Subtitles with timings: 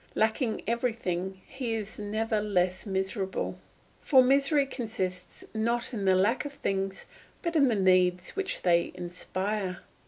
[0.15, 3.59] Lacking everything, he is never less miserable;
[4.01, 7.05] for misery consists, not in the lack of things,
[7.43, 9.81] but in the needs which they inspire.